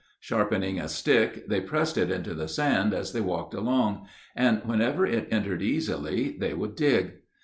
Sharpening 0.19 0.79
a 0.79 0.89
stick, 0.89 1.47
they 1.47 1.61
pressed 1.61 1.95
it 1.95 2.09
into 2.09 2.33
the 2.33 2.47
sand 2.47 2.91
as 2.91 3.13
they 3.13 3.21
walked 3.21 3.53
along, 3.53 4.07
and 4.35 4.59
wherever 4.65 5.05
it 5.05 5.27
entered 5.29 5.61
easily 5.61 6.35
they 6.39 6.55
would 6.55 6.73
dig. 6.73 7.17